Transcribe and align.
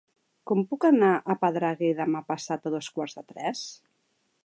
Com 0.51 0.63
puc 0.71 0.87
anar 0.89 1.09
a 1.17 1.35
Pedreguer 1.45 1.91
demà 2.01 2.25
passat 2.33 2.69
a 2.71 2.75
dos 2.79 2.91
quarts 2.97 3.19
de 3.21 3.29
tres? 3.35 3.67